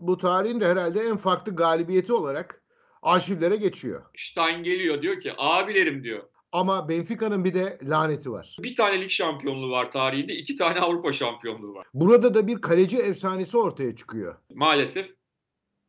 [0.00, 2.62] bu tarihin de herhalde en farklı galibiyeti olarak
[3.02, 4.02] arşivlere geçiyor.
[4.16, 6.22] Stein geliyor diyor ki abilerim diyor.
[6.52, 8.56] Ama Benfica'nın bir de laneti var.
[8.60, 11.86] Bir tane lig şampiyonluğu var tarihinde, iki tane Avrupa şampiyonluğu var.
[11.94, 14.34] Burada da bir kaleci efsanesi ortaya çıkıyor.
[14.54, 15.06] Maalesef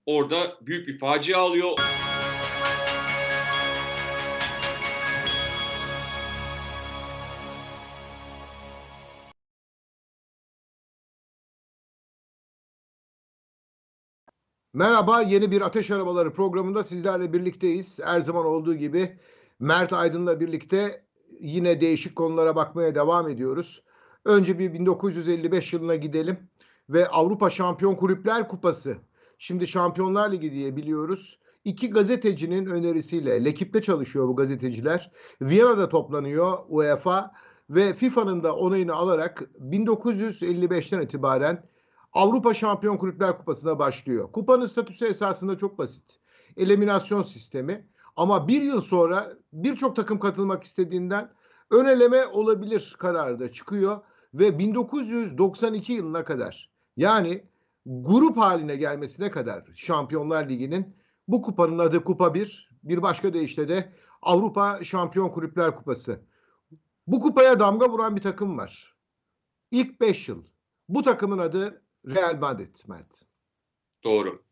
[0.05, 1.77] orada büyük bir facia alıyor.
[14.77, 17.99] Merhaba, yeni bir Ateş Arabaları programında sizlerle birlikteyiz.
[18.03, 19.17] Her zaman olduğu gibi
[19.59, 21.03] Mert Aydın'la birlikte
[21.39, 23.83] yine değişik konulara bakmaya devam ediyoruz.
[24.25, 26.37] Önce bir 1955 yılına gidelim
[26.89, 28.97] ve Avrupa Şampiyon Kulüpler Kupası.
[29.37, 31.39] Şimdi Şampiyonlar Ligi diye biliyoruz.
[31.65, 35.11] İki gazetecinin önerisiyle, Lekip'te çalışıyor bu gazeteciler.
[35.41, 37.31] Viyana'da toplanıyor UEFA
[37.69, 41.63] ve FIFA'nın da onayını alarak 1955'ten itibaren
[42.13, 44.31] Avrupa Şampiyon Kulüpler Kupası'na başlıyor.
[44.31, 46.19] Kupanın statüsü esasında çok basit.
[46.57, 47.87] Eliminasyon sistemi.
[48.15, 51.31] Ama bir yıl sonra birçok takım katılmak istediğinden
[51.71, 54.01] ön eleme olabilir kararı da çıkıyor.
[54.33, 57.43] Ve 1992 yılına kadar yani
[57.85, 60.95] grup haline gelmesine kadar Şampiyonlar Ligi'nin
[61.27, 66.21] bu kupanın adı Kupa 1, bir başka deyişle de Avrupa Şampiyon Kulüpler Kupası.
[67.07, 68.95] Bu kupaya damga vuran bir takım var.
[69.71, 70.43] İlk 5 yıl.
[70.89, 71.81] Bu takımın adı
[72.15, 73.25] Real Madrid Mert.
[74.03, 74.43] Doğru.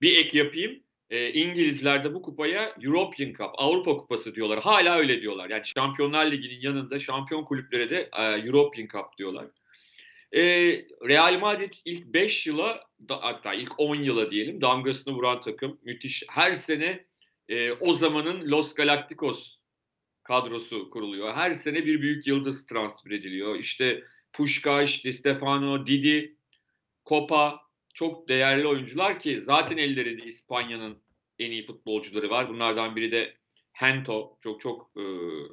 [0.00, 0.82] Bir ek yapayım.
[1.10, 4.62] E, İngilizler de bu kupaya European Cup, Avrupa Kupası diyorlar.
[4.62, 5.50] Hala öyle diyorlar.
[5.50, 9.46] Yani Şampiyonlar Ligi'nin yanında şampiyon kulüplere de e, European Cup diyorlar.
[10.32, 10.42] E,
[11.08, 15.78] Real Madrid ilk 5 yıla da, hatta ilk 10 yıla diyelim damgasını vuran takım.
[15.82, 16.24] Müthiş.
[16.28, 17.04] Her sene
[17.48, 19.56] e, o zamanın Los Galacticos
[20.22, 21.34] kadrosu kuruluyor.
[21.34, 23.58] Her sene bir büyük yıldız transfer ediliyor.
[23.58, 26.36] İşte Puskás, Di Stefano, Didi,
[27.06, 27.60] Copa
[27.94, 31.02] çok değerli oyuncular ki zaten ellerinde İspanya'nın
[31.38, 32.48] en iyi futbolcuları var.
[32.48, 33.34] Bunlardan biri de
[33.72, 35.02] Hento çok çok e,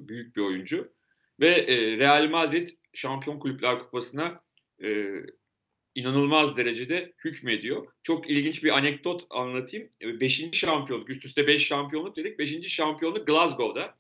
[0.08, 0.94] büyük bir oyuncu
[1.40, 4.42] ve e, Real Madrid Şampiyon Kulüpler Kupası'na
[4.84, 5.06] e,
[5.96, 7.88] inanılmaz derecede hükmediyor.
[8.04, 9.90] Çok ilginç bir anekdot anlatayım.
[10.02, 12.40] E, beşinci şampiyonluk, üst üste beş şampiyonluk dedik.
[12.40, 13.98] Beşinci şampiyonluk Glasgow'da.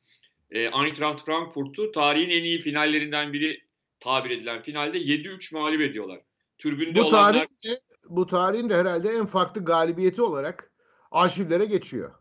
[0.52, 3.62] E, Eintracht Frankfurt'u tarihin en iyi finallerinden biri
[4.00, 6.19] tabir edilen finalde 7-3 mağlup ediyorlar.
[6.57, 7.34] Türbünde Bu olanlar...
[7.34, 7.79] tarih de,
[8.09, 10.72] bu tarihin de herhalde en farklı galibiyeti olarak
[11.12, 12.12] arşivlere geçiyor.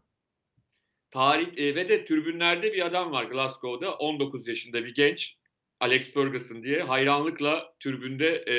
[1.11, 5.37] Tarih e, ve de tribünlerde bir adam var Glasgow'da 19 yaşında bir genç
[5.81, 8.55] Alex Ferguson diye hayranlıkla tribünde e,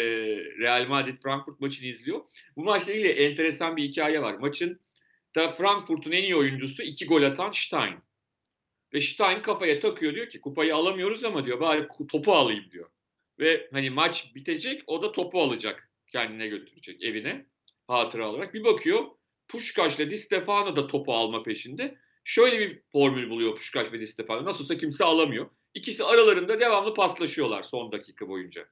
[0.59, 2.21] Real Madrid Frankfurt maçını izliyor.
[2.55, 4.33] Bu maçla ilgili enteresan bir hikaye var.
[4.33, 4.79] Maçın
[5.35, 7.95] da Frankfurt'un en iyi oyuncusu iki gol atan Stein.
[8.93, 12.76] Ve Stein kafaya takıyor diyor ki kupayı alamıyoruz ama diyor bari topu alayım diyor.
[13.39, 17.45] Ve hani maç bitecek o da topu alacak kendine götürecek evine
[17.87, 18.53] hatıra olarak.
[18.53, 19.05] Bir bakıyor
[19.47, 21.97] Puşkaş ile Di Stefano da topu alma peşinde.
[22.23, 24.45] Şöyle bir formül buluyor Puşkaş ve Di Stefano.
[24.45, 25.49] Nasıl olsa kimse alamıyor.
[25.73, 28.67] İkisi aralarında devamlı paslaşıyorlar son dakika boyunca.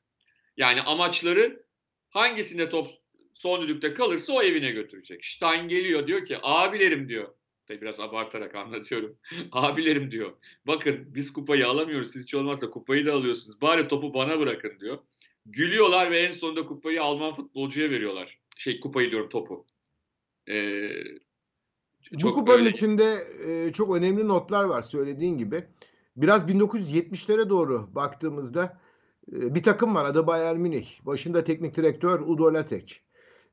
[0.57, 1.63] Yani amaçları
[2.09, 2.87] hangisinde top
[3.33, 5.25] son düdükte kalırsa o evine götürecek.
[5.25, 7.35] Stein geliyor diyor ki abilerim diyor.
[7.67, 9.15] Tabii biraz abartarak anlatıyorum.
[9.51, 10.33] abilerim diyor.
[10.67, 12.11] Bakın biz kupayı alamıyoruz.
[12.11, 13.61] Siz hiç olmazsa kupayı da alıyorsunuz.
[13.61, 14.97] Bari topu bana bırakın diyor.
[15.45, 18.39] Gülüyorlar ve en sonunda kupayı Alman futbolcuya veriyorlar.
[18.57, 19.65] Şey kupayı diyorum topu.
[20.49, 20.89] Ee,
[22.11, 22.69] Bu kupanın öyle...
[22.69, 23.17] içinde
[23.47, 25.63] e, çok önemli notlar var söylediğin gibi.
[26.15, 28.79] Biraz 1970'lere doğru baktığımızda
[29.31, 31.05] e, bir takım var adı Bayern Münih.
[31.05, 33.01] Başında teknik direktör Udo Lattek.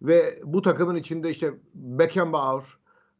[0.03, 2.65] Ve bu takımın içinde işte Beckenbauer,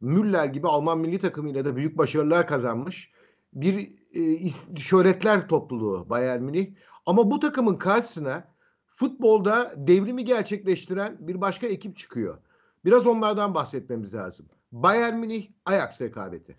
[0.03, 3.11] Müller gibi Alman milli takımıyla da büyük başarılar kazanmış
[3.53, 3.75] bir
[4.13, 4.49] e,
[4.79, 6.67] şöhretler topluluğu Bayern Münih.
[7.05, 8.53] Ama bu takımın karşısına
[8.87, 12.37] futbolda devrimi gerçekleştiren bir başka ekip çıkıyor.
[12.85, 14.49] Biraz onlardan bahsetmemiz lazım.
[14.71, 16.57] Bayern Münih Ajax rekabeti.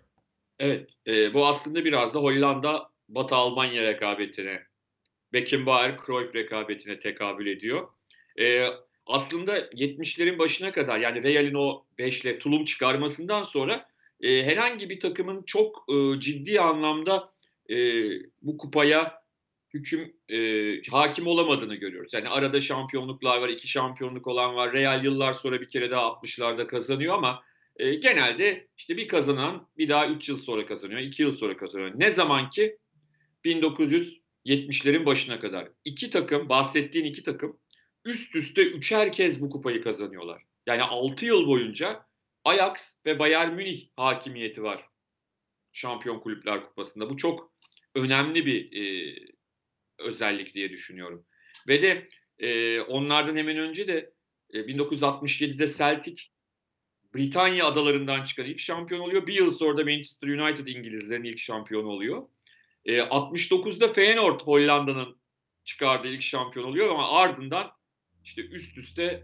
[0.59, 4.63] Evet, e, bu aslında biraz da Hollanda Batı Almanya rekabetine,
[5.33, 7.87] Beckenbauer Cruyff rekabetine tekabül ediyor.
[8.39, 8.67] E,
[9.05, 13.85] aslında 70'lerin başına kadar yani Real'in o 5'le tulum çıkarmasından sonra
[14.21, 17.33] e, herhangi bir takımın çok e, ciddi anlamda
[17.69, 17.75] e,
[18.41, 19.25] bu kupaya
[19.73, 22.13] hüküm e, hakim olamadığını görüyoruz.
[22.13, 24.73] Yani arada şampiyonluklar var, iki şampiyonluk olan var.
[24.73, 27.43] Real yıllar sonra bir kere daha 60'larda kazanıyor ama
[27.77, 31.91] e, genelde işte bir kazanan bir daha 3 yıl sonra kazanıyor, 2 yıl sonra kazanıyor.
[31.95, 32.77] Ne zaman ki
[33.45, 37.57] 1970'lerin başına kadar iki takım, bahsettiğin iki takım
[38.05, 40.43] üst üste üçer kez bu kupayı kazanıyorlar.
[40.65, 42.05] Yani 6 yıl boyunca
[42.43, 44.89] Ajax ve Bayern Münih hakimiyeti var
[45.73, 47.09] Şampiyon Kulüpler Kupası'nda.
[47.09, 47.53] Bu çok
[47.95, 49.15] önemli bir e,
[49.99, 51.25] özellik diye düşünüyorum.
[51.67, 52.09] Ve de
[52.39, 54.13] e, onlardan hemen önce de
[54.53, 56.23] e, 1967'de Celtic
[57.15, 59.27] Britanya adalarından çıkan ilk şampiyon oluyor.
[59.27, 62.27] Bir yıl sonra da Manchester United İngilizlerin ilk şampiyonu oluyor.
[62.85, 65.17] E, 69'da Feyenoord Hollanda'nın
[65.63, 67.71] çıkardığı ilk şampiyon oluyor ama ardından
[68.25, 69.23] işte üst üste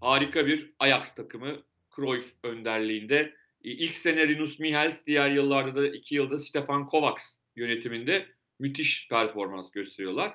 [0.00, 1.62] harika bir Ajax takımı
[1.96, 3.34] Cruyff önderliğinde.
[3.64, 8.26] E, ilk sene Rinus Michels, diğer yıllarda da iki yılda Stefan Kovacs yönetiminde
[8.58, 10.34] müthiş performans gösteriyorlar.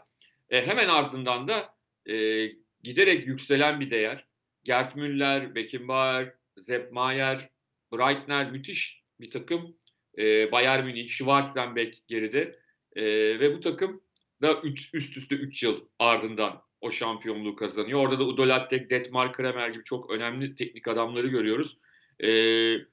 [0.50, 1.74] E, hemen ardından da
[2.06, 2.46] e,
[2.84, 4.26] giderek yükselen bir değer.
[4.64, 7.50] Gerd Müller, Beckenbauer, Sepp Maier,
[7.94, 9.76] Breitner müthiş bir takım.
[10.18, 12.60] E, Bayern Münih, Schwarzenbeck geride.
[12.96, 13.04] E,
[13.40, 14.02] ve bu takım
[14.42, 18.00] da üç, üst üste 3 yıl ardından o şampiyonluğu kazanıyor.
[18.00, 21.78] Orada da Udo Lattek, Detmar Kramer gibi çok önemli teknik adamları görüyoruz.
[22.20, 22.30] E,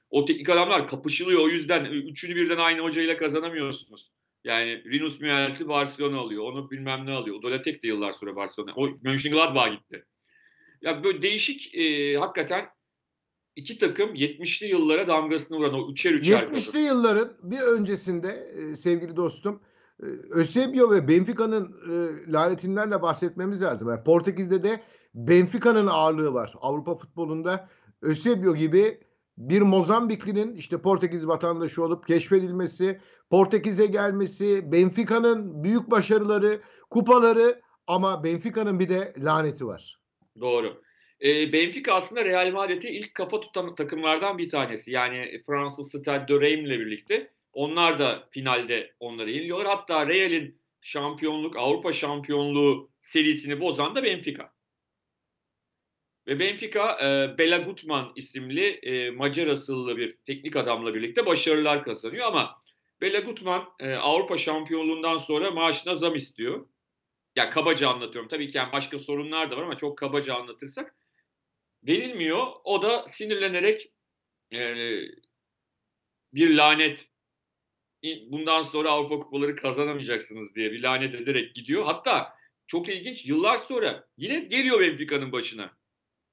[0.09, 1.41] o teknik adamlar kapışılıyor.
[1.41, 4.11] O yüzden üçünü birden aynı hocayla kazanamıyorsunuz.
[4.43, 6.43] Yani Rinus Michels'i Barcelona alıyor.
[6.43, 7.35] Onu bilmem ne alıyor.
[7.35, 8.73] Udo Lattek de yıllar sonra Barcelona.
[8.75, 10.05] O Mönchengladbach'a gitti.
[10.81, 12.65] Ya böyle değişik e, hakikaten
[13.55, 19.15] iki takım 70'li yıllara damgasını vuran o üçer üçer 70'li yılların bir öncesinde e, sevgili
[19.15, 19.61] dostum
[20.03, 20.07] e,
[20.39, 23.89] Eusebio ve Benfica'nın e, lanetinden de bahsetmemiz lazım.
[23.89, 24.81] Yani Portekiz'de de
[25.13, 26.53] Benfica'nın ağırlığı var.
[26.61, 27.69] Avrupa futbolunda
[28.03, 28.99] Eusebio gibi
[29.37, 32.99] bir Mozambiklinin işte Portekiz vatandaşı olup keşfedilmesi,
[33.29, 39.99] Portekiz'e gelmesi, Benfica'nın büyük başarıları, kupaları ama Benfica'nın bir de laneti var.
[40.41, 40.81] Doğru.
[41.21, 44.91] E, Benfica aslında Real Madrid'e ilk kafa tutan takımlardan bir tanesi.
[44.91, 49.67] Yani Fransız Stade de Reims ile birlikte onlar da finalde onları yeniliyorlar.
[49.67, 54.51] Hatta Real'in şampiyonluk, Avrupa şampiyonluğu serisini bozan da Benfica.
[56.27, 62.27] Ve Benfica e, Bela Gutman isimli e, Macar asıllı bir teknik adamla birlikte başarılar kazanıyor
[62.27, 62.59] ama
[63.01, 66.67] Bela Gutman e, Avrupa şampiyonluğundan sonra maaşına zam istiyor.
[67.35, 68.29] Ya kabaca anlatıyorum.
[68.29, 70.95] Tabii ki yani başka sorunlar da var ama çok kabaca anlatırsak
[71.83, 72.47] verilmiyor.
[72.63, 73.91] O da sinirlenerek
[74.53, 74.75] e,
[76.33, 77.07] bir lanet
[78.03, 81.85] bundan sonra Avrupa kupaları kazanamayacaksınız diye bir lanet ederek gidiyor.
[81.85, 82.33] Hatta
[82.67, 85.77] çok ilginç yıllar sonra yine geliyor Benfica'nın başına.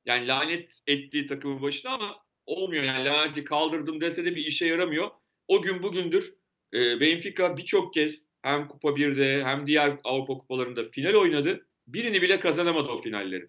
[0.07, 2.17] Yani lanet ettiği takımın başına ama
[2.47, 2.85] olmuyor.
[2.85, 5.11] Yani laneti kaldırdım dese de bir işe yaramıyor.
[5.49, 6.35] O gün bugündür
[6.75, 11.67] e, Benfica birçok kez hem Kupa 1'de hem diğer Avrupa kupalarında final oynadı.
[11.87, 13.49] Birini bile kazanamadı o finalleri.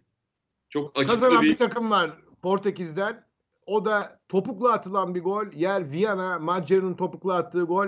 [0.69, 1.50] Çok acıklı Kazanan bir...
[1.50, 2.11] bir takım var
[2.41, 3.23] Portekiz'den.
[3.65, 5.45] O da topukla atılan bir gol.
[5.53, 7.88] Yer Viyana, Macer'in topukla attığı gol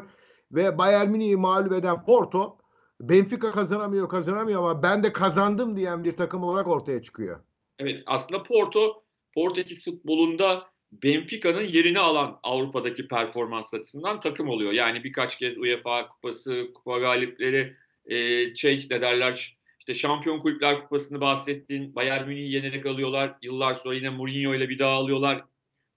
[0.51, 2.57] ve Bayern Münih'i mağlup eden Porto.
[3.01, 7.39] Benfica kazanamıyor, kazanamıyor ama ben de kazandım diyen bir takım olarak ortaya çıkıyor.
[7.79, 9.03] Evet aslında Porto
[9.33, 14.71] Portekiz futbolunda Benfica'nın yerini alan Avrupa'daki performans açısından takım oluyor.
[14.71, 17.75] Yani birkaç kez UEFA kupası, kupa galipleri,
[18.06, 23.35] e, şey ne derler işte Şampiyon Kulüpler Kupası'nı bahsettiğin Bayern Münih'i yenerek alıyorlar.
[23.41, 25.44] Yıllar sonra yine Mourinho ile bir daha alıyorlar.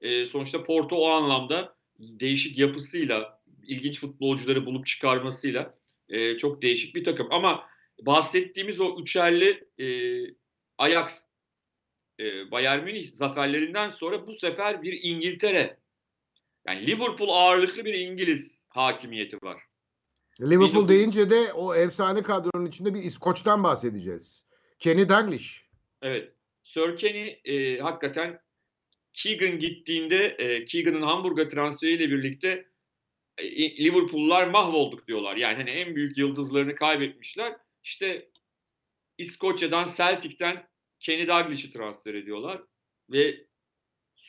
[0.00, 5.74] E, sonuçta Porto o anlamda değişik yapısıyla, ilginç futbolcuları bulup çıkarmasıyla
[6.08, 7.28] e, çok değişik bir takım.
[7.30, 7.68] Ama
[8.02, 9.86] bahsettiğimiz o üçerli e,
[10.78, 11.28] Ajax,
[12.20, 15.76] e, Bayern Münih zaferlerinden sonra bu sefer bir İngiltere,
[16.66, 19.62] yani Liverpool ağırlıklı bir İngiliz hakimiyeti var.
[20.40, 24.46] Liverpool deyince de o efsane kadronun içinde bir İskoç'tan bahsedeceğiz.
[24.78, 25.64] Kenny Dalglish.
[26.02, 26.32] Evet.
[26.64, 28.40] Sir Kenny e, hakikaten
[29.12, 32.66] Keegan gittiğinde e, Keegan'ın Hamburg'a transferiyle birlikte
[33.38, 35.36] e, Liverpool'lar mahvolduk diyorlar.
[35.36, 37.56] Yani hani en büyük yıldızlarını kaybetmişler.
[37.84, 38.30] İşte
[39.18, 40.68] İskoçya'dan Celtic'ten
[41.00, 42.62] Kenny Dalglish'i transfer ediyorlar
[43.10, 43.46] ve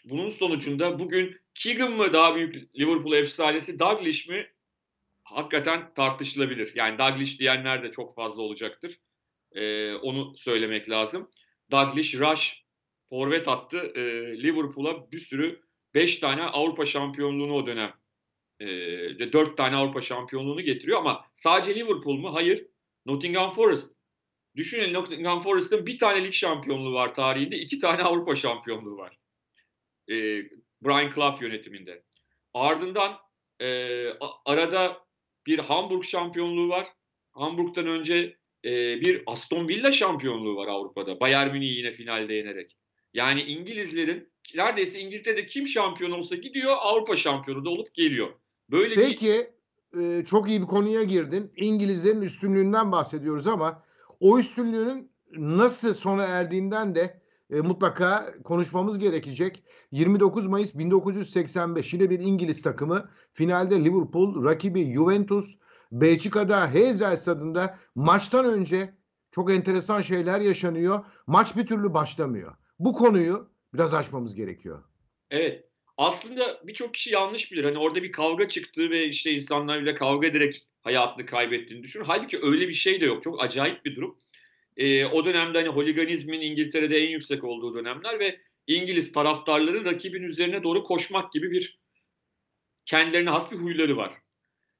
[0.05, 4.51] bunun sonucunda bugün Keegan mı daha büyük Liverpool efsanesi Dalglish mi
[5.23, 6.71] hakikaten tartışılabilir.
[6.75, 8.99] Yani Dalglish diyenler de çok fazla olacaktır.
[9.51, 11.29] Ee, onu söylemek lazım.
[11.71, 12.60] Dalglish, Rush,
[13.11, 13.91] forvet attı.
[13.95, 14.01] Ee,
[14.43, 15.61] Liverpool'a bir sürü
[15.93, 17.93] 5 tane Avrupa şampiyonluğunu o dönem
[18.59, 18.67] e,
[19.33, 22.35] 4 tane Avrupa şampiyonluğunu getiriyor ama sadece Liverpool mu?
[22.35, 22.67] Hayır.
[23.05, 23.91] Nottingham Forest.
[24.55, 29.17] Düşünün Nottingham Forest'ın bir tane lig şampiyonluğu var tarihinde, iki tane Avrupa şampiyonluğu var.
[30.09, 30.15] E,
[30.81, 32.03] Brian Clough yönetiminde.
[32.53, 33.17] Ardından
[33.61, 33.67] e,
[34.45, 34.97] arada
[35.47, 36.87] bir Hamburg şampiyonluğu var.
[37.31, 41.19] Hamburg'dan önce e, bir Aston Villa şampiyonluğu var Avrupa'da.
[41.19, 42.77] Bayern Münih yine finalde yenerek.
[43.13, 48.27] Yani İngilizlerin neredeyse İngiltere'de kim şampiyon olsa gidiyor Avrupa şampiyonu da olup geliyor.
[48.71, 49.47] Böyle Peki
[49.93, 50.19] bir...
[50.19, 51.51] e, çok iyi bir konuya girdin.
[51.55, 53.83] İngilizlerin üstünlüğünden bahsediyoruz ama
[54.19, 59.63] o üstünlüğünün nasıl sona erdiğinden de e, mutlaka konuşmamız gerekecek.
[59.91, 65.55] 29 Mayıs 1985 yine bir İngiliz takımı finalde Liverpool rakibi Juventus
[65.91, 68.93] Belçika'da Heysel stadında maçtan önce
[69.31, 71.05] çok enteresan şeyler yaşanıyor.
[71.27, 72.55] Maç bir türlü başlamıyor.
[72.81, 74.83] Bu konuyu biraz açmamız gerekiyor.
[75.31, 75.65] Evet.
[75.97, 77.63] Aslında birçok kişi yanlış bilir.
[77.63, 82.05] Hani orada bir kavga çıktı ve işte insanlarla kavga ederek hayatını kaybettiğini düşünür.
[82.05, 83.23] Hâlbuki öyle bir şey de yok.
[83.23, 84.17] Çok acayip bir durum.
[84.77, 90.63] Eee, o dönemde hani holiganizmin İngiltere'de en yüksek olduğu dönemler ve İngiliz taraftarları rakibin üzerine
[90.63, 91.79] doğru koşmak gibi bir
[92.85, 94.13] kendilerine has bir huyları var.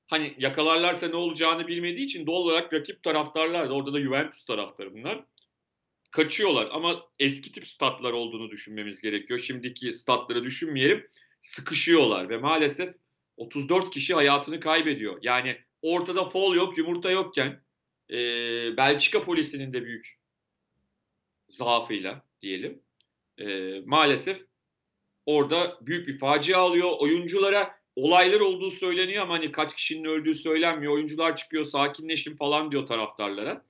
[0.07, 4.93] Hani yakalarlarsa ne olacağını bilmediği için doğal olarak rakip taraftarlar da orada da Juventus taraftarı
[4.93, 5.25] bunlar.
[6.11, 9.39] Kaçıyorlar ama eski tip statlar olduğunu düşünmemiz gerekiyor.
[9.39, 11.07] Şimdiki statları düşünmeyelim.
[11.41, 12.95] Sıkışıyorlar ve maalesef
[13.37, 15.19] 34 kişi hayatını kaybediyor.
[15.21, 17.61] Yani ortada fol yok, yumurta yokken
[18.09, 20.19] eee, Belçika polisinin de büyük
[21.49, 22.81] zaafıyla diyelim.
[23.37, 24.41] Eee, maalesef
[25.25, 26.89] orada büyük bir facia oluyor.
[26.99, 30.93] Oyunculara olaylar olduğu söyleniyor ama hani kaç kişinin öldüğü söylenmiyor.
[30.93, 33.65] Oyuncular çıkıyor sakinleşin falan diyor taraftarlara.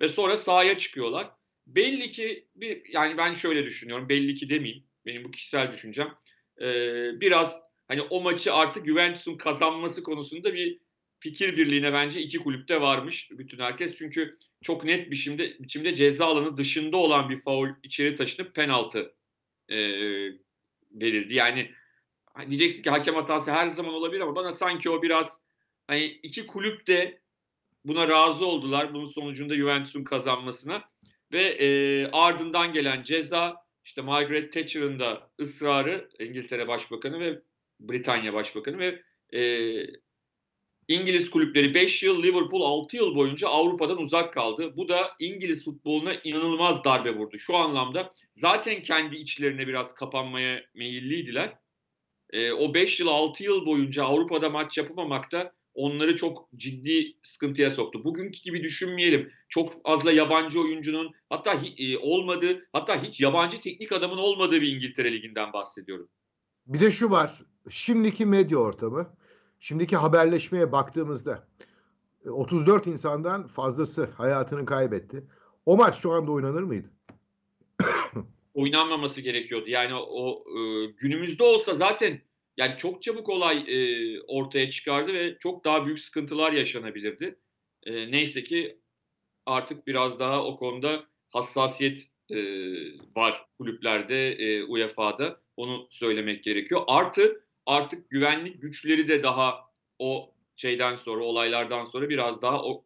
[0.00, 1.30] Ve sonra sahaya çıkıyorlar.
[1.66, 4.08] Belli ki bir yani ben şöyle düşünüyorum.
[4.08, 4.84] Belli ki demeyeyim.
[5.06, 6.14] Benim bu kişisel düşüncem.
[6.60, 10.78] Eee, biraz hani o maçı artık Juventus'un kazanması konusunda bir
[11.20, 13.98] fikir birliğine bence iki kulüpte varmış bütün herkes.
[13.98, 19.14] Çünkü çok net biçimde, biçimde ceza alanı dışında olan bir faul içeri taşınıp penaltı
[19.68, 20.32] eee,
[20.92, 21.34] verildi.
[21.34, 21.70] Yani
[22.34, 25.40] hani diyeceksin ki hakem hatası her zaman olabilir ama bana sanki o biraz
[25.86, 27.20] hani iki kulüp de
[27.84, 28.94] buna razı oldular.
[28.94, 30.84] Bunun sonucunda Juventus'un kazanmasına
[31.32, 37.42] ve eee, ardından gelen ceza işte Margaret Thatcher'ın da ısrarı İngiltere Başbakanı ve
[37.80, 39.02] Britanya Başbakanı ve
[39.32, 39.86] eee,
[40.88, 44.76] İngiliz kulüpleri 5 yıl, Liverpool 6 yıl boyunca Avrupa'dan uzak kaldı.
[44.76, 47.38] Bu da İngiliz futboluna inanılmaz darbe vurdu.
[47.38, 51.52] Şu anlamda zaten kendi içlerine biraz kapanmaya meyilliydiler.
[52.32, 57.70] Eee, o 5 yıl, 6 yıl boyunca Avrupa'da maç yapamamak da onları çok ciddi sıkıntıya
[57.70, 58.04] soktu.
[58.04, 59.32] Bugünkü gibi düşünmeyelim.
[59.48, 65.12] Çok fazla yabancı oyuncunun hatta eee, olmadığı, hatta hiç yabancı teknik adamın olmadığı bir İngiltere
[65.12, 66.08] Ligi'nden bahsediyorum.
[66.66, 67.42] Bir de şu var.
[67.70, 69.16] Şimdiki medya ortamı,
[69.60, 71.48] şimdiki haberleşmeye baktığımızda
[72.24, 75.24] e, 34 insandan fazlası hayatını kaybetti.
[75.66, 76.90] O maç şu anda oynanır mıydı?
[78.54, 79.68] Oynanmaması gerekiyordu.
[79.68, 82.20] Yani o, ııı, günümüzde olsa zaten
[82.56, 87.38] yani çok çabuk olay, eee, ortaya çıkardı ve çok daha büyük sıkıntılar yaşanabilirdi.
[87.86, 88.78] Eee, neyse ki
[89.46, 95.40] artık biraz daha o konuda hassasiyet, eee, var kulüplerde, eee, UEFA'da.
[95.56, 96.82] Onu söylemek gerekiyor.
[96.88, 99.60] Artı artık güvenlik güçleri de daha
[99.98, 102.84] o şeyden sonra, olaylardan sonra biraz daha o,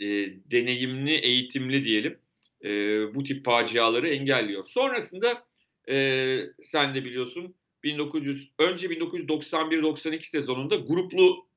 [0.00, 2.18] eee, deneyimli, eğitimli diyelim,
[2.64, 4.64] eee, bu tip faciaları engelliyor.
[4.68, 5.44] Sonrasında,
[5.88, 11.48] eee, sen de biliyorsun 1900 önce 1991-92 sezonunda gruplu,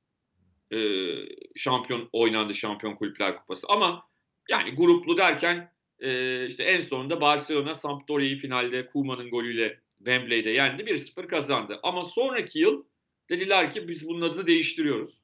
[0.71, 4.03] eee, şampiyon oynandı Şampiyon Kulüpler Kupası ama
[4.49, 11.27] yani gruplu derken, eee, işte en sonunda Barcelona Sampdoria'yı finalde Koeman'ın golüyle Wembley'de yendi, 1-0
[11.27, 11.79] kazandı.
[11.83, 12.83] Ama sonraki yıl
[13.29, 15.21] dediler ki biz bunun adını değiştiriyoruz.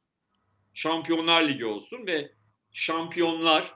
[0.73, 2.31] Şampiyonlar Ligi olsun ve
[2.73, 3.73] şampiyonlar,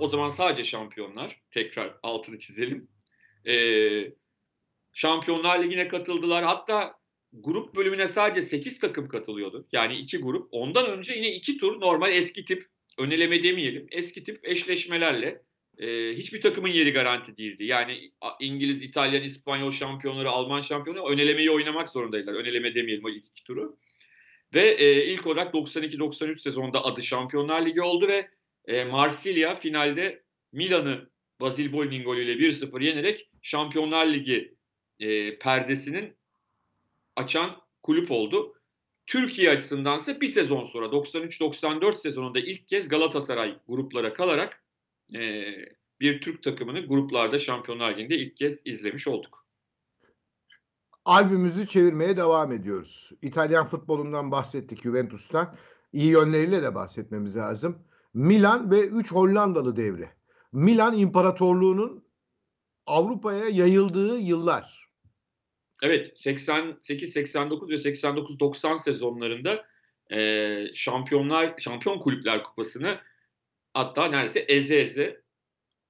[0.00, 2.88] o zaman sadece şampiyonlar, tekrar altını çizelim.
[3.44, 4.14] Eee,
[4.96, 6.44] Şampiyonlar Ligi'ne katıldılar.
[6.44, 6.94] Hatta
[7.32, 9.66] grup bölümüne sadece 8 takım katılıyordu.
[9.72, 10.48] Yani 2 grup.
[10.50, 12.64] Ondan önce yine 2 tur normal eski tip,
[12.98, 15.42] ön eleme demeyelim, eski tip eşleşmelerle,
[15.78, 17.64] eee, hiçbir takımın yeri garanti değildi.
[17.64, 18.10] Yani
[18.40, 22.34] İngiliz, İtalyan, İspanyol şampiyonları, Alman şampiyonları ön elemeyi oynamak zorundaydılar.
[22.34, 23.76] Ön eleme demeyelim o ilk 2 turu.
[24.54, 28.28] Ve, eee, ilk olarak 92-93 sezonunda adı Şampiyonlar Ligi oldu ve,
[28.68, 30.22] eee, Marsilya finalde
[30.52, 31.10] Milan'ı
[31.40, 34.55] Basile Boli'nin golüyle 1-0 yenerek Şampiyonlar Ligi,
[34.98, 36.16] eee, perdesinin
[37.16, 37.50] açan
[37.82, 38.52] kulüp oldu.
[39.06, 44.62] Türkiye açısındansa bir sezon sonra 93-94 sezonunda ilk kez Galatasaray gruplara kalarak,
[45.12, 49.46] eee, bir Türk takımını gruplarda Şampiyonlar Ligi'nde ilk kez izlemiş olduk.
[51.04, 53.10] Albümümüzü çevirmeye devam ediyoruz.
[53.22, 55.54] İtalyan futbolundan bahsettik, Juventus'tan.
[55.92, 57.78] İyi yönleriyle de bahsetmemiz lazım.
[58.14, 60.08] Milan ve 3 Hollandalı devri.
[60.52, 62.04] Milan İmparatorluğu'nun
[62.86, 64.85] Avrupa'ya yayıldığı yıllar.
[65.82, 69.66] Evet, 88-89 ve 89-90 sezonlarında,
[70.10, 72.98] eee, Şampiyonlar Şampiyon Kulüpler Kupası'nı
[73.74, 75.22] hatta neredeyse eze eze,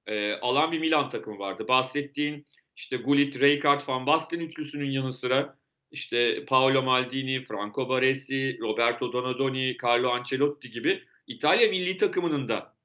[0.07, 1.67] eee, alan bir Milan takımı vardı.
[1.67, 5.57] Bahsettiğin işte Gullit, Rijkaard, Van Basten üçlüsünün yanı sıra
[5.91, 12.75] işte Paolo Maldini, Franco Baresi, Roberto Donadoni, Carlo Ancelotti gibi İtalya millî takımının da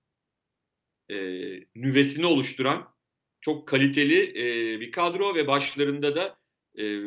[1.09, 2.95] eee, nüvesini oluşturan
[3.41, 6.37] çok kaliteli, eee, bir kadro ve başlarında da,
[6.77, 7.01] eee,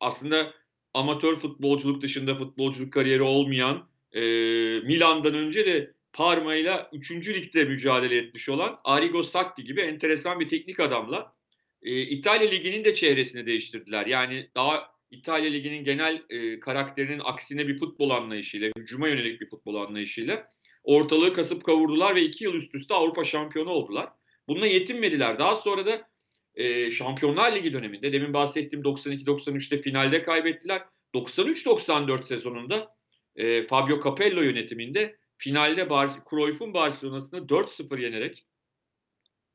[0.00, 0.54] aslında
[0.94, 7.34] amatör futbolculuk dışında futbolculuk kariyeri olmayan, eee, Milan'dan önce de Parma'yla 3.
[7.34, 11.34] ligde mücadele etmiş olan Arrigo Sacchi gibi enteresan bir teknik adamla,
[11.82, 14.06] eee, İtalya Ligi'nin de çehresini değiştirdiler.
[14.06, 19.74] Yani daha İtalya Ligi'nin genel e, karakterinin aksine bir futbol anlayışıyla, hücuma yönelik bir futbol
[19.74, 20.48] anlayışıyla
[20.84, 24.08] ortalığı kasıp kavurdular ve iki yıl üst üste Avrupa şampiyonu oldular.
[24.48, 25.38] Bununla yetinmediler.
[25.38, 26.08] Daha sonra da
[26.56, 30.82] e, Şampiyonlar Ligi döneminde, demin bahsettiğim 92-93'te finalde kaybettiler.
[31.14, 32.94] 93-94 sezonunda
[33.36, 38.44] e, Fabio Capello yönetiminde finalde Bar Cruyff'un Barcelona'sını 4-0 yenerek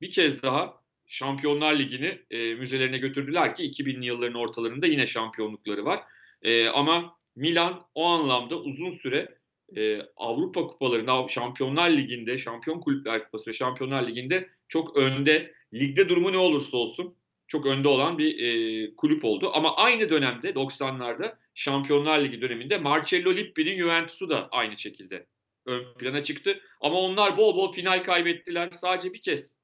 [0.02, 6.04] bir kez daha Şampiyonlar Ligi'ni e, müzelerine götürdüler ki 2000'li yılların ortalarında yine şampiyonlukları var.
[6.42, 9.38] E, ama Milan o anlamda uzun süre
[9.78, 16.32] e, Avrupa kupalarında, Şampiyonlar Ligi'nde, Şampiyon Kulüpler Kupası ve Şampiyonlar Ligi'nde çok önde, ligde durumu
[16.32, 17.16] ne olursa olsun
[17.48, 19.52] çok önde olan bir e, kulüp oldu.
[19.54, 25.26] Ama aynı dönemde 90'larda Şampiyonlar Ligi döneminde Marcello Lippi'nin Juventus'u da aynı şekilde
[25.66, 26.60] ön plana çıktı.
[26.82, 28.70] Ama onlar bol bol final kaybettiler.
[28.72, 29.58] Sadece bir kez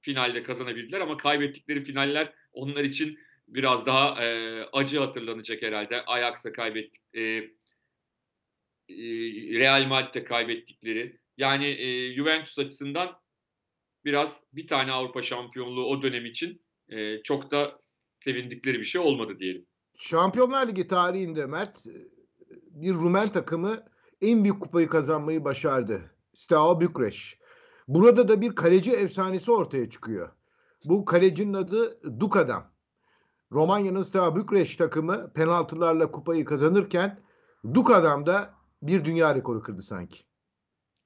[0.00, 6.04] finalde kazanabildiler ama kaybettikleri finaller onlar için biraz daha e, acı hatırlanacak herhalde.
[6.04, 7.44] Ajax'a kaybettik, e, e,
[9.58, 11.18] Real Madrid'e kaybettikleri.
[11.36, 13.20] Yani e, Juventus açısından
[14.08, 17.78] biraz bir tane Avrupa şampiyonluğu o dönem için e, çok da
[18.24, 19.66] sevindikleri bir şey olmadı diyelim.
[19.98, 21.84] Şampiyonlar Ligi tarihinde Mert
[22.70, 23.84] bir Rumen takımı
[24.20, 26.14] en büyük kupayı kazanmayı başardı.
[26.34, 27.38] Steaua Bükreş.
[27.88, 30.28] Burada da bir kaleci efsanesi ortaya çıkıyor.
[30.84, 32.72] Bu kalecinin adı Dukadam.
[33.52, 37.20] Romanya'nın Steaua Bükreş takımı penaltılarla kupayı kazanırken
[37.74, 40.24] Dukadam da bir dünya rekoru kırdı sanki.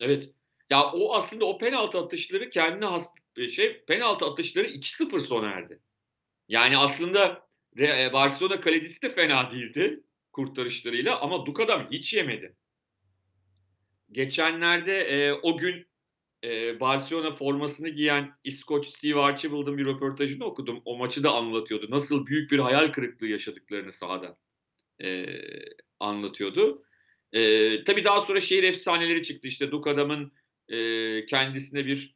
[0.01, 0.35] Evet.
[0.73, 3.07] Ya o aslında o penaltı atışları kendine has
[3.55, 5.81] şey penaltı atışları 2-0 sona erdi.
[6.49, 7.47] Yani aslında
[8.13, 12.57] Barcelona kalecisi de fena değildi kurtarışlarıyla ama Dukadam hiç yemedi.
[14.13, 15.87] Geçenlerde e, o gün
[16.45, 20.83] e, Barcelona formasını giyen İskoç Steve Archibald'ın bir röportajını okudum.
[20.85, 21.87] O maçı da anlatıyordu.
[21.91, 24.39] Nasıl büyük bir hayal kırıklığı yaşadıklarını sahada
[25.03, 25.27] e,
[26.01, 26.85] anlatıyordu.
[27.33, 29.49] E, tabii daha sonra şehir efsaneleri çıktı.
[29.49, 30.33] İşte Dukadam'ın
[30.73, 32.15] e, kendisine bir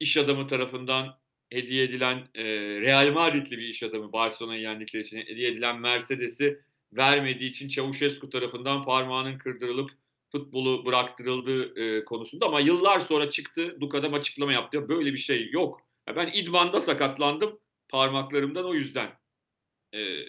[0.00, 1.18] iş adamı tarafından
[1.50, 2.44] hediye edilen e,
[2.80, 6.60] Real Madrid'li bir iş adamı Barcelona'yı yendikleri için hediye edilen Mercedes'i
[6.92, 9.90] vermediği için Çavuşescu tarafından parmağının kırdırılıp
[10.32, 14.88] futbolu bıraktırıldığı e, konusunda ama yıllar sonra çıktı Dukadam açıklama yaptı.
[14.88, 15.80] Böyle bir şey yok.
[16.16, 19.10] Ben idmanda sakatlandım parmaklarımdan o yüzden
[19.94, 20.28] e,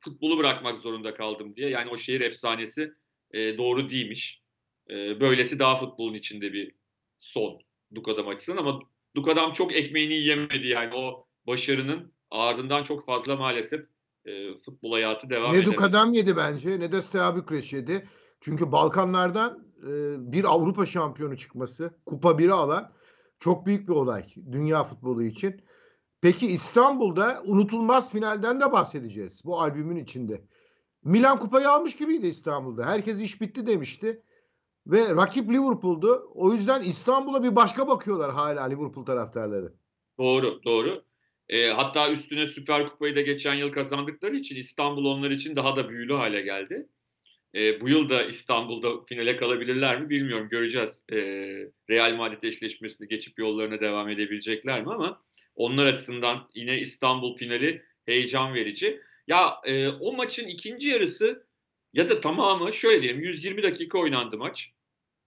[0.00, 1.68] futbolu bırakmak zorunda kaldım diye.
[1.68, 2.92] Yani o şehir efsanesi
[3.30, 4.42] e, doğru değilmiş.
[4.90, 6.74] E, böylesi daha futbolun içinde bir
[7.24, 7.58] son
[7.94, 8.80] Dukadam açısından ama
[9.16, 13.80] Dukadam çok ekmeğini yiyemedi yani o başarının ardından çok fazla maalesef
[14.26, 15.64] e, futbol hayatı devam ediyor.
[15.64, 18.08] Ne Dukadam yedi bence ne de Steaua Bükreş yedi.
[18.40, 19.92] Çünkü Balkanlardan e,
[20.32, 22.92] bir Avrupa şampiyonu çıkması, Kupa 1'i alan
[23.38, 25.60] çok büyük bir olay dünya futbolu için.
[26.20, 30.44] Peki İstanbul'da unutulmaz finalden de bahsedeceğiz bu albümün içinde.
[31.04, 32.86] Milan kupayı almış gibiydi İstanbul'da.
[32.86, 34.22] Herkes iş bitti demişti.
[34.86, 36.30] Ve rakip Liverpool'du.
[36.34, 39.72] O yüzden İstanbul'a bir başka bakıyorlar hala Liverpool taraftarları.
[40.18, 41.04] Doğru, doğru.
[41.48, 45.88] E, hatta üstüne Süper Kupayı da geçen yıl kazandıkları için İstanbul onlar için daha da
[45.88, 46.88] büyülü hale geldi.
[47.54, 50.48] E, bu yıl da İstanbul'da finale kalabilirler mi bilmiyorum.
[50.48, 51.02] Göreceğiz.
[51.12, 51.16] E,
[51.90, 55.22] Real Madrid eşleşmesini geçip yollarına devam edebilecekler mi ama
[55.54, 59.00] onlar açısından yine İstanbul finali heyecan verici.
[59.26, 61.46] Ya e, o maçın ikinci yarısı
[61.92, 64.73] ya da tamamı şöyle diyelim 120 dakika oynandı maç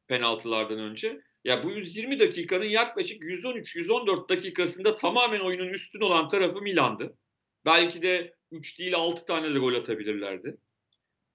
[0.08, 1.22] penaltılardan önce.
[1.44, 7.18] Ya bu 120 dakikanın yaklaşık 113-114 dakikasında tamamen oyunun üstün olan tarafı Milan'dı.
[7.66, 10.58] Belki de 3 değil 6 tane de gol atabilirlerdi.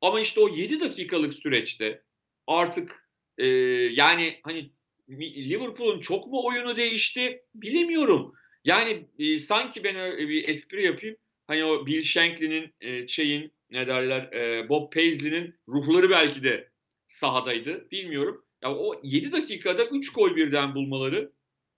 [0.01, 2.03] Ama işte o 7 dakikalık süreçte
[2.47, 3.09] artık
[3.39, 3.47] e,
[3.93, 4.71] yani hani
[5.11, 8.35] Liverpool'un çok mu oyunu değişti bilemiyorum.
[8.65, 11.17] Yani e, sanki ben öyle bir espri yapayım.
[11.47, 16.69] Hani o Bill Shankly'nin e, şeyin ne derler e, Bob Paisley'nin ruhları belki de
[17.09, 17.91] sahadaydı.
[17.91, 18.45] Bilmiyorum.
[18.63, 21.33] Ya o 7 dakikada 3 gol birden bulmaları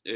[0.07, 0.15] e,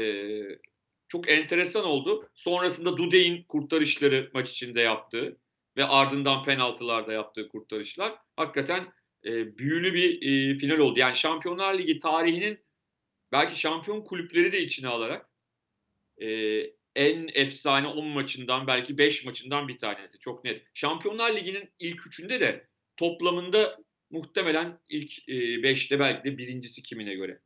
[1.07, 2.29] çok enteresan oldu.
[2.35, 5.37] Sonrasında Dudey'in kurtarışları maç içinde yaptığı
[5.77, 8.87] ve ardından penaltılarda yaptığı kurtarışlar hakikaten
[9.25, 10.99] e, büyülü bir e, final oldu.
[10.99, 12.59] Yani Şampiyonlar Ligi tarihinin
[13.31, 15.29] belki şampiyon kulüpleri de içine alarak
[16.21, 16.27] e,
[16.95, 20.19] en efsane 10 maçından belki 5 maçından bir tanesi.
[20.19, 20.63] Çok net.
[20.73, 23.77] Şampiyonlar Ligi'nin ilk üçünde de toplamında
[24.09, 27.39] muhtemelen ilk 5'te e, belki de birincisi kimine göre.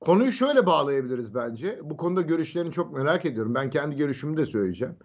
[0.00, 1.78] Konuyu şöyle bağlayabiliriz bence.
[1.82, 3.54] Bu konuda görüşlerini çok merak ediyorum.
[3.54, 4.96] Ben kendi görüşümü de söyleyeceğim.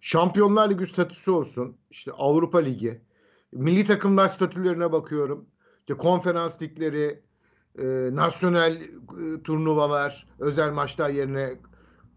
[0.00, 3.00] Şampiyonlar Ligi statüsü olsun, işte Avrupa Ligi,
[3.52, 5.48] milli takımlar statülerine bakıyorum.
[5.80, 7.22] İşte konferans ligleri,
[7.78, 11.50] e, nasyonel e, turnuvalar, özel maçlar yerine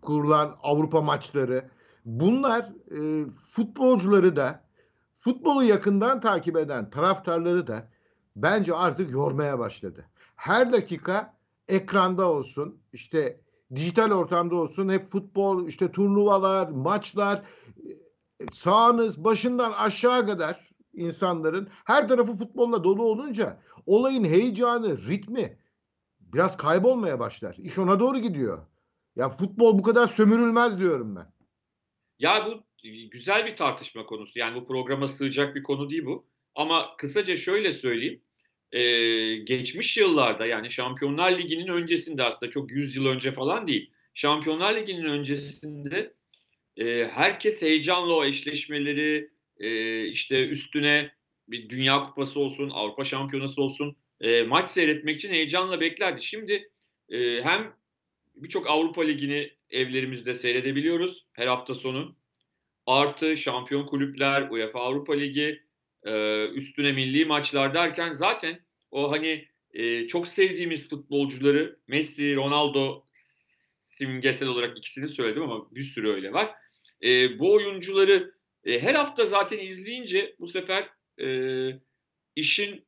[0.01, 1.69] kurulan Avrupa maçları.
[2.05, 4.63] Bunlar e, futbolcuları da
[5.17, 7.90] futbolu yakından takip eden taraftarları da
[8.35, 10.05] bence artık yormaya başladı.
[10.35, 13.41] Her dakika ekranda olsun, işte
[13.75, 22.07] dijital ortamda olsun hep futbol, işte turnuvalar, maçlar, e, sağınız başından aşağı kadar insanların her
[22.07, 25.57] tarafı futbolla dolu olunca olayın heyecanı, ritmi
[26.19, 27.55] biraz kaybolmaya başlar.
[27.57, 28.65] İş ona doğru gidiyor.
[29.15, 31.33] Ya futbol bu kadar sömürülmez diyorum ben.
[32.19, 32.63] Ya bu
[33.11, 34.39] güzel bir tartışma konusu.
[34.39, 36.30] Yani bu programa sığacak bir konu değil bu.
[36.55, 38.21] Ama kısaca şöyle söyleyeyim.
[38.71, 43.91] Ee, geçmiş yıllarda yani Şampiyonlar Ligi'nin öncesinde aslında çok 100 yıl önce falan değil.
[44.13, 46.13] Şampiyonlar Ligi'nin öncesinde
[46.77, 51.11] e, herkes heyecanla o eşleşmeleri e, işte üstüne
[51.47, 56.23] bir Dünya Kupası olsun, Avrupa Şampiyonası olsun e, maç seyretmek için heyecanla beklerdi.
[56.23, 56.69] Şimdi
[57.09, 57.73] e, hem
[58.35, 62.15] birçok Avrupa Ligi'ni evlerimizde seyredebiliyoruz her hafta sonu.
[62.85, 65.63] Artı şampiyon kulüpler, UEFA Avrupa Ligi,
[66.05, 68.59] e, üstüne milli maçlar derken zaten
[68.91, 73.03] o hani e, çok sevdiğimiz futbolcuları Messi, Ronaldo
[73.83, 76.51] simgesel olarak ikisini söyledim ama bir sürü öyle var.
[77.03, 78.33] E, bu oyuncuları
[78.65, 80.89] her hafta zaten izleyince bu sefer
[82.35, 82.85] işin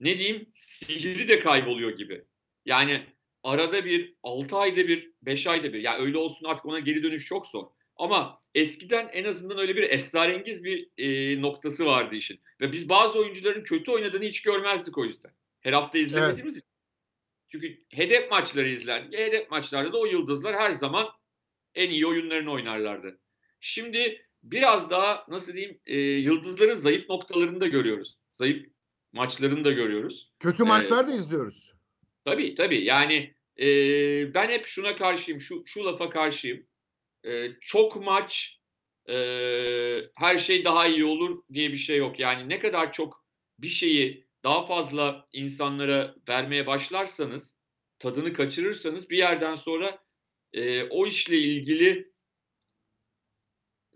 [0.00, 2.24] ne diyeyim sihri de kayboluyor gibi.
[2.64, 3.06] Yani
[3.42, 7.26] arada bir 6 ayda bir 5 ayda bir ya öyle olsun artık ona geri dönüş
[7.26, 7.66] çok zor.
[7.96, 12.40] Ama eskiden en azından öyle bir esrarengiz bir e, noktası vardı işin.
[12.60, 15.32] Ve biz bazı oyuncuların kötü oynadığını hiç görmezdik o yüzden.
[15.60, 16.68] Her hafta izlemediğimiz için.
[17.48, 19.14] Çünkü hedef maçları izlerdik.
[19.14, 21.08] E, hedef maçlarda da o yıldızlar her zaman
[21.74, 23.18] en iyi oyunlarını oynarlardı.
[23.60, 28.18] Şimdi biraz daha nasıl diyeyim e, yıldızların zayıf noktalarını da görüyoruz.
[28.32, 28.66] Zayıf
[29.12, 30.32] maçlarını da görüyoruz.
[30.40, 31.72] Kötü maçlar da izliyoruz.
[32.24, 32.84] Tabii tabii.
[32.84, 33.66] Yani e,
[34.34, 36.66] ben hep şuna karşıyım, şu, şu lafa karşıyım.
[37.24, 38.58] E, çok maç
[39.08, 39.14] e,
[40.16, 42.18] her şey daha iyi olur diye bir şey yok.
[42.20, 43.24] Yani ne kadar çok
[43.58, 47.56] bir şeyi daha fazla insanlara vermeye başlarsanız,
[47.98, 49.98] tadını kaçırırsanız bir yerden sonra
[50.52, 52.12] e, o işle ilgili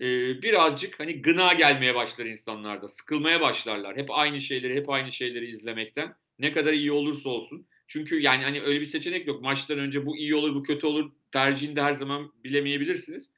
[0.00, 0.04] e,
[0.42, 2.88] birazcık hani gına gelmeye başlar insanlarda.
[2.88, 3.96] Sıkılmaya başlarlar.
[3.96, 6.14] Hep aynı şeyleri, hep aynı şeyleri izlemekten.
[6.38, 7.66] Ne kadar iyi olursa olsun.
[7.88, 9.42] Çünkü yani hani öyle bir seçenek yok.
[9.42, 13.30] Maçtan önce bu iyi olur, bu kötü olur tercihini de her zaman bilemeyebilirsiniz.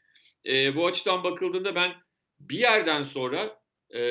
[0.46, 1.92] E, bu açıdan bakıldığında ben
[2.40, 3.60] bir yerden sonra
[3.94, 4.02] e,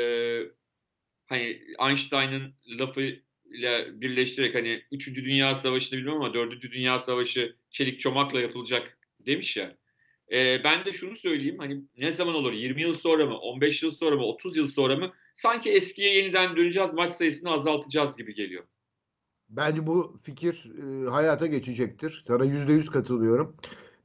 [1.28, 5.16] hani Einstein'ın lafıyla birleştirerek hani 3.
[5.16, 6.62] Dünya Savaşı'nı bilmem ama 4.
[6.62, 9.78] Dünya Savaşı çelik çomakla yapılacak demiş ya.
[10.32, 13.92] E, ben de şunu söyleyeyim hani ne zaman olur 20 yıl sonra mı 15 yıl
[13.92, 18.64] sonra mı 30 yıl sonra mı sanki eskiye yeniden döneceğiz maç sayısını azaltacağız gibi geliyor.
[19.50, 20.72] Bence bu fikir
[21.06, 22.24] e, hayata geçecektir.
[22.28, 23.56] Sana yüzde yüz katılıyorum.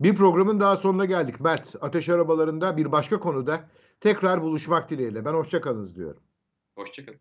[0.00, 1.40] Bir programın daha sonuna geldik.
[1.40, 3.68] Mert, Ateş Arabalarında bir başka konuda
[4.00, 5.24] tekrar buluşmak dileğiyle.
[5.24, 6.22] Ben hoşçakalınız diyorum.
[6.76, 7.20] Hoşçakalın.